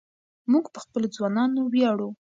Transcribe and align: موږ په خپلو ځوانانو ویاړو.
موږ 0.51 0.65
په 0.73 0.79
خپلو 0.85 1.07
ځوانانو 1.15 1.61
ویاړو. 1.73 2.09